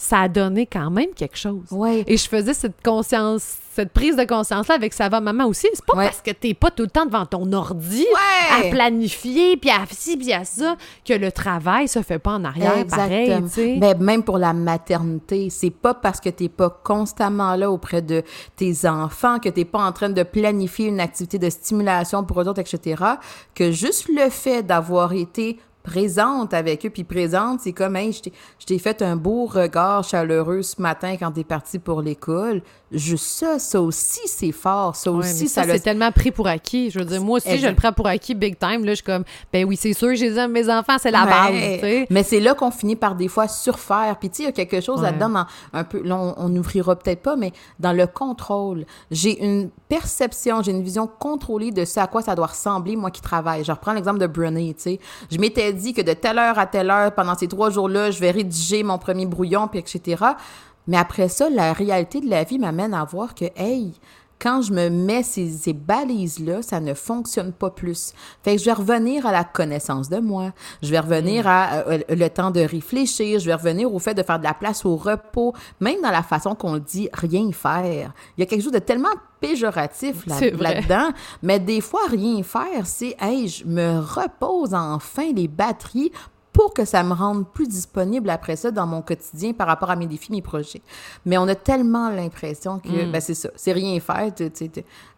[0.00, 1.64] ça a donné quand même quelque chose.
[1.72, 2.04] Ouais.
[2.06, 5.66] Et je faisais cette conscience, cette prise de conscience-là avec ça va maman aussi.
[5.74, 6.04] C'est pas Ouais.
[6.04, 8.68] parce que t'es pas tout le temps devant ton ordi Ouais.
[8.68, 12.44] à planifier, puis à ci, puis à ça, que le travail se fait pas en
[12.44, 13.48] arrière, pareil, Exactement.
[13.48, 13.76] tu sais.
[13.78, 18.22] Ben, même pour la maternité, c'est pas parce que t'es pas constamment là auprès de
[18.56, 22.46] tes enfants, que t'es pas en train de planifier une activité de stimulation pour eux
[22.48, 23.02] autres, etc.,
[23.54, 28.20] que juste le fait d'avoir été présente avec eux, puis présente, c'est comme, hey, je
[28.66, 32.62] t'ai- fait un beau regard chaleureux ce matin quand t'es parti pour l'école.
[32.92, 34.96] Juste ça, ça aussi, c'est fort.
[34.96, 36.90] Ça Ouais, aussi, ça, ça, c'est tellement pris pour acquis.
[36.90, 38.84] Je veux dire, moi aussi, je le prends pour acquis big time.
[38.84, 41.26] Là, je suis comme, ben oui, c'est sûr, je les aime, mes enfants, c'est la
[41.26, 41.78] base, Ouais.
[41.80, 42.06] sais.
[42.10, 44.16] Mais c'est là qu'on finit par des fois surfaire.
[44.18, 45.06] Puis tu sais, il y a quelque chose Ouais.
[45.10, 48.86] là-dedans, dans un peu, là, on- on n'ouvrira peut-être pas, mais dans le contrôle.
[49.10, 53.10] J'ai une perception, j'ai une vision contrôlée de ce à quoi ça doit ressembler, moi
[53.10, 53.64] qui travaille.
[53.64, 55.00] Je reprends l'exemple de Brené, tu sais.
[55.30, 58.20] Je m'étais dit que de telle heure à telle heure, pendant ces trois jours-là, je
[58.20, 60.22] vais rédiger mon premier brouillon, puis etc.
[60.86, 63.94] Mais après ça, la réalité de la vie m'amène à voir que, hey,
[64.40, 68.12] quand je me mets ces, ces balises-là, ça ne fonctionne pas plus.
[68.42, 70.52] Fait que je vais revenir à la connaissance de moi.
[70.82, 73.40] Je vais revenir à euh, le temps de réfléchir.
[73.40, 75.54] Je vais revenir au fait de faire de la place au repos.
[75.80, 78.12] Même dans la façon qu'on dit rien faire.
[78.36, 79.08] Il y a quelque chose de tellement
[79.40, 80.36] péjoratif là-
[80.74, 81.08] là-dedans.
[81.42, 86.12] Mais des fois, rien faire, c'est, hey, je me repose enfin les batteries
[86.58, 89.94] pour que ça me rende plus disponible après ça dans mon quotidien par rapport à
[89.96, 90.82] mes défis, mes projets.
[91.24, 93.12] Mais on a tellement l'impression que, Mm.
[93.12, 94.34] ben c'est ça, c'est rien faire.
[94.34, 94.50] tu-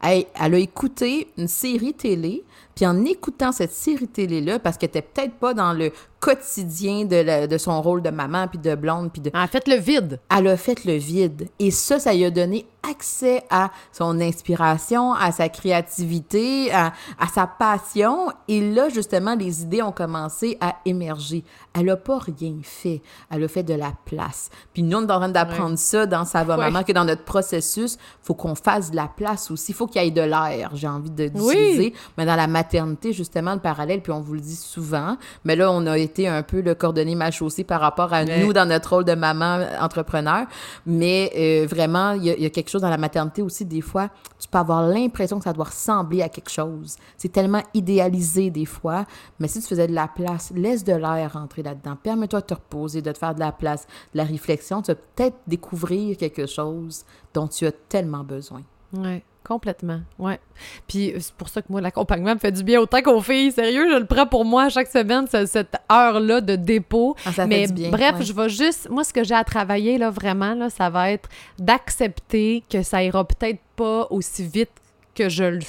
[0.03, 4.91] Hey, elle a écouté une série télé, puis en écoutant cette série télé-là, parce qu'elle
[4.91, 8.75] était peut-être pas dans le quotidien de, la- de son rôle de maman, puis de
[8.75, 9.31] blonde, puis de...
[9.35, 10.21] En fait, le vide.
[10.37, 11.49] Elle a fait le vide.
[11.59, 15.49] Et ça, ça lui a donné accès à son inspiration, à sa
[15.95, 18.29] créativité, à, à sa passion.
[18.49, 21.45] Et là, justement, les idées ont commencé à émerger.
[21.75, 23.03] Elle n'a pas rien fait.
[23.31, 24.51] Elle a fait de la place.
[24.73, 26.65] Puis nous, on est en train d'apprendre ça dans Ça va Ouais.
[26.71, 29.73] maman, que dans notre processus, faut qu'on fasse de la place aussi.
[29.73, 31.95] Faut qu'il y ait de l'air, j'ai envie de d'utiliser.
[32.19, 35.71] Mais dans la maternité, justement, le parallèle, puis on vous le dit souvent, mais là,
[35.71, 38.45] on a été un peu le cordonnier mal chaussé par rapport à Ouais.
[38.45, 40.47] nous dans notre rôle de maman entrepreneur.
[40.87, 43.65] Mais euh, vraiment, il y, a- il y a quelque chose dans la maternité aussi,
[43.65, 46.97] des fois, tu peux avoir l'impression que ça doit ressembler à quelque chose.
[47.17, 49.05] C'est tellement idéalisé des fois,
[49.39, 51.97] mais si tu faisais de la place, laisse de l'air rentrer là-dedans.
[52.03, 54.83] Permets-toi de te reposer, de te faire de la place, de la réflexion.
[54.83, 58.63] Tu vas peut-être découvrir quelque chose dont tu as tellement besoin.
[58.93, 60.01] Oui, complètement.
[60.19, 60.39] Ouais.
[60.87, 63.53] Puis c'est pour ça que moi, l'accompagnement me fait du bien autant qu'aux filles.
[63.53, 67.17] Sérieux, je le prends pour moi chaque semaine, ce- cette heure-là de dépôt.
[67.25, 68.25] Ah, ça fait Mais du bien, bref, ouais.
[68.25, 68.89] je vais juste.
[68.91, 73.03] Moi, ce que j'ai à travailler, là, vraiment, là, ça va être d'accepter que ça
[73.03, 74.71] ira peut-être pas aussi vite
[75.15, 75.61] que je le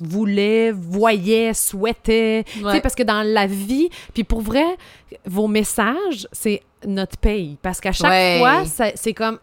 [0.00, 2.44] voulais, voyais, souhaitais.
[2.46, 2.80] Tu sais, Ouais.
[2.80, 4.64] parce que dans la vie, puis pour vrai,
[5.24, 7.56] vos messages, c'est notre paye.
[7.62, 8.38] Parce qu'à chaque Ouais.
[8.38, 8.64] fois,
[8.96, 9.38] c'est comme.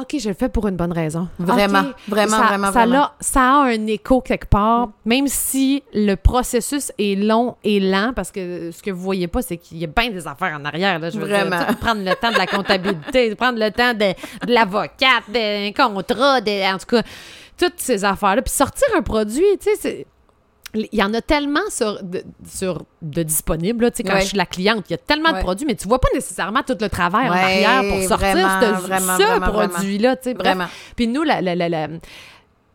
[0.00, 1.28] OK, je le fais pour une bonne raison.
[1.38, 3.02] Vraiment, vraiment, ça, vraiment, ça vraiment.
[3.04, 8.12] a- ça a un écho quelque part, même si le processus est long et lent,
[8.16, 10.64] parce que ce que vous voyez pas, c'est qu'il y a bien des affaires en
[10.64, 10.98] arrière.
[10.98, 11.58] Là, je veux Vraiment.
[11.58, 14.14] Dire, prendre le temps de la comptabilité, prendre le temps de,
[14.46, 17.02] de l'avocate, d'un contrat, de- en tout cas,
[17.58, 18.40] toutes ces affaires-là.
[18.40, 20.06] Puis sortir un produit, tu sais, c'est-
[20.74, 23.90] il y en a tellement sur de, sur de disponibles.
[23.90, 24.20] Tu sais, quand Ouais.
[24.22, 26.62] je suis la cliente, il y a tellement de produits, mais tu vois pas nécessairement
[26.62, 28.48] tout le travail en arrière pour sortir
[28.80, 30.16] vraiment, ce, produit-là.
[30.16, 30.34] tu sais.
[30.34, 30.66] Vraiment.
[30.96, 31.88] Puis nous, la, la, la, la-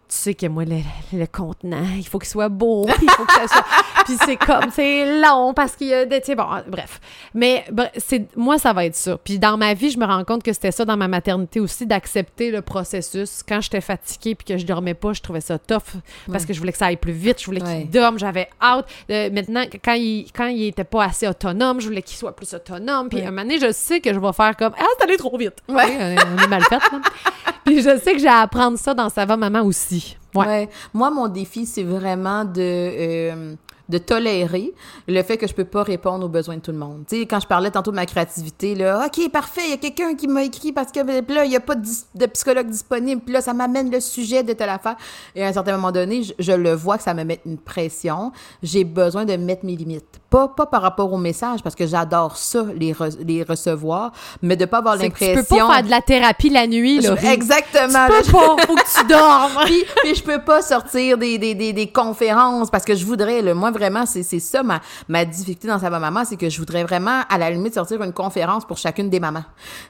[0.10, 0.78] tu sais que moi, le,
[1.14, 3.66] le contenant, il faut qu'il soit beau, puis il faut que ça soit...
[4.06, 6.20] puis c'est comme, c'est long, parce qu'il y a des...
[6.22, 7.02] tu sais, Bon, bref.
[7.34, 9.18] Mais bref, c'est, moi, ça va être ça.
[9.18, 11.86] Puis dans ma vie, je me rends compte que c'était ça dans ma maternité aussi,
[11.86, 13.44] d'accepter le processus.
[13.48, 16.00] Quand j'étais fatiguée puis que je dormais pas, je trouvais ça tough,
[16.32, 17.82] parce que je voulais que ça aille plus vite, je voulais Ouais.
[17.82, 18.86] qu'il dorme, j'avais hâte.
[19.10, 22.54] Euh, maintenant, quand il, quand il était pas assez autonome, je voulais qu'il soit plus
[22.54, 23.10] autonome.
[23.10, 23.26] Puis Ouais.
[23.26, 25.56] un moment donné, je sais que je vais faire comme, ah, c'est allé trop vite.
[25.68, 26.18] Ouais.
[26.38, 27.02] On est mal fait, là.
[27.68, 30.18] Je sais que j'ai à apprendre ça dans Ça va maman aussi.
[30.34, 30.46] Ouais.
[30.46, 30.70] Ouais.
[30.94, 33.56] Moi, mon défi, c'est vraiment de, euh,
[33.90, 34.74] de tolérer
[35.08, 37.04] le fait que je peux pas répondre aux besoins de tout le monde.
[37.08, 39.78] Tu sais, quand je parlais tantôt de ma créativité, là, OK, parfait, il y a
[39.78, 43.22] quelqu'un qui m'a écrit parce que puis là, il y a pas de, psychologue disponible,
[43.24, 44.96] puis là, ça m'amène le sujet de telle affaire.
[45.36, 47.58] Et à un certain moment donné, je, je le vois que ça me met une
[47.58, 48.32] pression.
[48.62, 50.20] J'ai besoin de mettre mes limites.
[50.30, 54.58] Pas, pas par rapport au message, parce que j'adore ça, les, re- les recevoir, mais
[54.58, 55.36] de pas avoir que tu l'impression...
[55.42, 57.16] peux pas faire de la thérapie la nuit, là.
[57.16, 57.88] Je- Exactement.
[57.88, 59.52] Tu là, peux pas, faut que tu dormes.
[59.66, 63.42] puis, puis je peux pas sortir des, des, des, des conférences parce que je voudrais,
[63.42, 66.84] là, moi vraiment, c'est ça ma, ma difficulté dans sa maman, c'est que je voudrais
[66.84, 69.44] vraiment, à la limite, sortir une conférence pour chacune des mamans.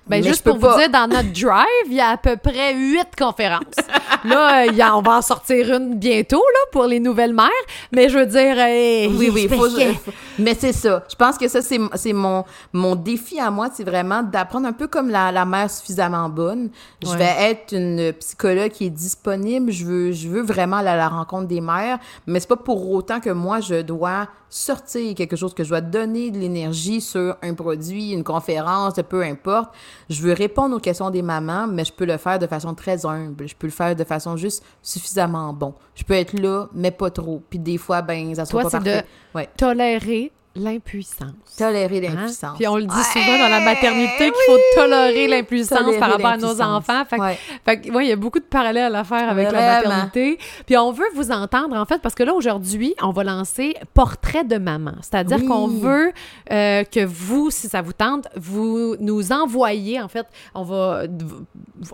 [0.08, 2.73] Ben, Mais juste pour vous dire, dans notre drive, il y a à peu près
[2.76, 3.63] huit conférences.
[4.26, 7.47] là, euh, y a- on va en sortir une bientôt, là, pour les nouvelles mères.
[7.91, 11.04] Mais je veux dire, euh, Oui, oui, faut, que- faut- mais c'est ça.
[11.10, 14.73] Je pense que ça, c'est c'est mon, mon défi à moi, c'est vraiment d'apprendre un
[14.73, 16.69] peu comme la, la mère suffisamment bonne.
[17.04, 17.17] Je Ouais.
[17.17, 19.71] vais être une psychologue qui est disponible.
[19.71, 22.89] Je veux, je veux vraiment aller à la rencontre des mères, mais c'est pas pour
[22.91, 27.36] autant que moi, je dois sortir quelque chose, que je dois donner de l'énergie sur
[27.41, 29.73] un produit, une conférence, peu importe.
[30.10, 33.06] Je veux répondre aux questions des mamans, mais je peux le faire de façon très
[33.06, 33.45] humble.
[33.47, 35.73] Je peux le faire de façon juste suffisamment bon.
[35.95, 37.41] Je peux être là, mais pas trop.
[37.50, 39.06] Puis des fois, ben, ça sera Toi, pas c'est de parfait.
[39.36, 39.50] Ouais.
[39.58, 40.27] tolérer
[40.58, 41.30] l'impuissance.
[41.58, 42.13] Tolérer Hein?
[42.15, 42.58] l'impuissance.
[42.58, 46.26] Puis on le dit Ouais, souvent dans la maternité qu'il faut tolérer l'impuissance par rapport
[46.28, 47.04] à nos enfants.
[47.06, 47.38] Fait, que- Ouais.
[47.65, 50.38] fait que, ouais, il y a beaucoup de parallèles à faire avec la maternité.
[50.65, 54.43] Puis on veut vous entendre, en fait, parce que là, aujourd'hui, on va lancer Portrait
[54.43, 54.93] de maman.
[55.02, 55.46] C'est-à-dire Oui.
[55.48, 56.12] qu'on veut
[56.52, 61.04] euh, que vous, si ça vous tente, vous nous envoyez, en fait, on va...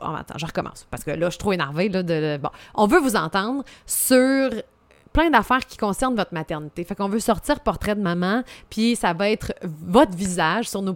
[0.02, 1.90] oh, attends, je recommence, parce que là, je suis trop énervée.
[1.90, 4.50] Là, de- bon, on veut vous entendre sur
[5.14, 6.84] plein d'affaires qui concernent votre maternité.
[6.84, 10.96] Fait qu'on veut sortir portrait de maman, puis ça va être votre visage sur nos,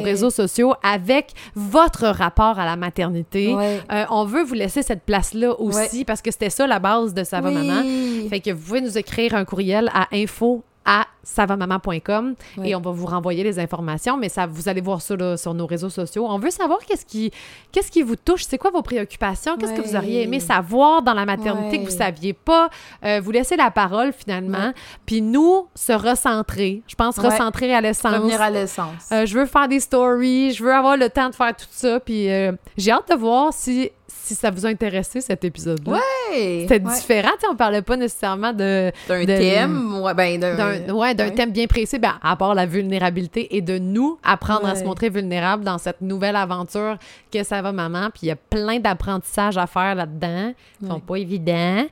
[0.00, 3.54] réseaux sociaux avec votre rapport à la maternité.
[3.90, 7.24] Euh, on veut vous laisser cette place-là aussi parce que c'était ça la base de
[7.24, 7.82] Ça va maman.
[8.28, 12.70] Fait que vous pouvez nous écrire un courriel à info à savamaman.com Oui.
[12.70, 15.52] et on va vous renvoyer les informations, mais ça, vous allez voir ça là, sur
[15.52, 16.26] nos réseaux sociaux.
[16.26, 17.30] On veut savoir qu'est-ce qui,
[17.70, 21.12] qu'est-ce qui vous touche, c'est quoi vos préoccupations, qu'est-ce que vous auriez aimé savoir dans
[21.12, 22.70] la maternité que vous saviez pas?
[23.04, 24.72] Euh, vous laissez la parole finalement,
[25.04, 26.82] puis nous, se recentrer.
[26.86, 28.14] Je pense recentrer à l'essence.
[28.14, 29.10] Revenir à l'essence.
[29.12, 32.00] Euh, je veux faire des stories, je veux avoir le temps de faire tout ça,
[32.00, 35.92] puis euh, j'ai hâte de voir si, si ça vous a intéressé cet épisode-là.
[35.92, 36.94] Ouais, C'était ouais.
[36.94, 40.94] différent, on parlait pas nécessairement de D'un thème, ouais, ben d'un...
[40.94, 44.74] ouais, d'un thème bien précis, ben, à part la vulnérabilité et de nous apprendre à
[44.74, 46.96] se montrer vulnérable dans cette nouvelle aventure
[47.30, 48.08] que ça va maman.
[48.10, 51.84] Puis il y a plein d'apprentissages à faire là-dedans, qui sont pas évidents,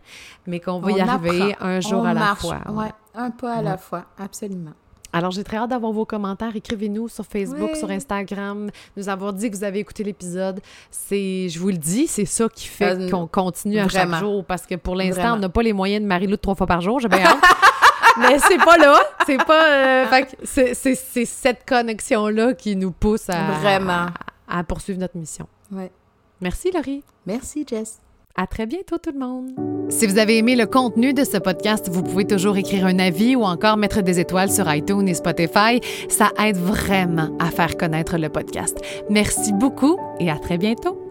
[0.47, 1.67] mais qu'on va y arriver apprend.
[1.67, 2.61] un jour On à la fois.
[2.71, 4.73] Ouais, un pas à la fois, absolument.
[5.17, 6.55] Alors, j'ai très hâte d'avoir vos commentaires.
[6.55, 7.79] Écrivez-nous sur Facebook, Oui.
[7.79, 10.61] sur Instagram, nous avoir dit que vous avez écouté l'épisode.
[10.91, 14.13] C'est, je vous le dis, c'est ça qui fait Euh, qu'on continue à vraiment.
[14.17, 14.45] chaque jour.
[14.45, 17.01] Parce que pour l'instant, on n'a pas les moyens de Marie-Lou trois fois par jour.
[17.01, 17.39] J'ai bien hâte.
[18.19, 18.99] Mais c'est pas là.
[19.27, 19.65] C'est pas.
[19.73, 24.07] euh, c'est, c'est, c'est cette connexion-là qui nous pousse à, Vraiment.
[24.49, 25.47] à poursuivre notre mission.
[25.73, 25.91] Ouais.
[26.41, 27.03] Merci, Laurie.
[27.27, 28.01] Merci, Jess.
[28.37, 29.51] À très bientôt tout le monde.
[29.89, 33.35] Si vous avez aimé le contenu de ce podcast, vous pouvez toujours écrire un avis
[33.35, 35.81] ou encore mettre des étoiles sur iTunes et Spotify.
[36.09, 38.79] Ça aide vraiment à faire connaître le podcast.
[39.09, 41.06] Merci beaucoup et à très bientôt.